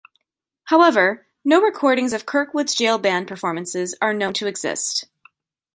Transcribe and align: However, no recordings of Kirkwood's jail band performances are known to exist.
However, 0.63 1.27
no 1.45 1.61
recordings 1.61 2.11
of 2.11 2.25
Kirkwood's 2.25 2.73
jail 2.73 2.97
band 2.97 3.27
performances 3.27 3.93
are 4.01 4.15
known 4.15 4.33
to 4.33 4.47
exist. 4.47 5.05